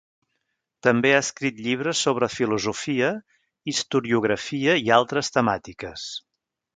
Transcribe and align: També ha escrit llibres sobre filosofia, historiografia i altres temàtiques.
També 0.85 1.09
ha 1.15 1.19
escrit 1.23 1.59
llibres 1.65 1.99
sobre 2.07 2.29
filosofia, 2.37 3.11
historiografia 3.73 4.77
i 4.87 4.93
altres 5.01 5.35
temàtiques. 5.37 6.11